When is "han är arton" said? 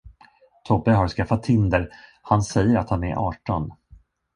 2.89-3.73